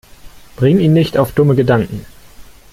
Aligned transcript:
Bring 0.55 0.79
ihn 0.79 0.93
nicht 0.93 1.15
auf 1.15 1.31
dumme 1.31 1.53
Gedanken! 1.53 2.05